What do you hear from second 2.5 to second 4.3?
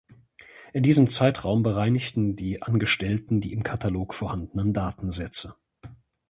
Angestellten die im Katalog